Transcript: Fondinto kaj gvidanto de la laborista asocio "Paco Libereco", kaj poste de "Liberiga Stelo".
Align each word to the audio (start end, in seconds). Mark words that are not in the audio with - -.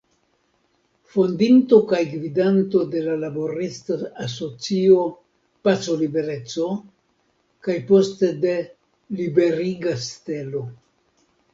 Fondinto 1.15 1.77
kaj 1.91 1.99
gvidanto 2.13 2.79
de 2.95 3.03
la 3.07 3.17
laborista 3.23 3.97
asocio 4.27 5.03
"Paco 5.69 5.99
Libereco", 6.01 6.67
kaj 7.69 7.77
poste 7.93 8.31
de 8.47 8.55
"Liberiga 9.21 9.95
Stelo". 10.09 10.65